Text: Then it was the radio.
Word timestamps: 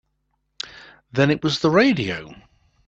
Then 1.11 1.29
it 1.29 1.43
was 1.43 1.59
the 1.59 1.69
radio. 1.69 2.33